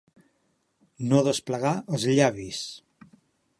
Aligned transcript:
No 1.11 1.19
desplegar 1.27 1.75
els 1.97 2.09
llavis. 2.15 2.65